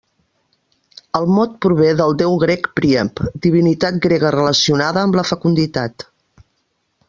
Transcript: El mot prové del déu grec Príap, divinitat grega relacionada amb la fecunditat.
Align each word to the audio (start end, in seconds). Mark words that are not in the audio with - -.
El 1.19 1.27
mot 1.33 1.53
prové 1.65 1.89
del 1.99 2.15
déu 2.23 2.33
grec 2.45 2.71
Príap, 2.81 3.23
divinitat 3.45 4.01
grega 4.09 4.35
relacionada 4.39 5.07
amb 5.07 5.23
la 5.23 5.29
fecunditat. 5.33 6.11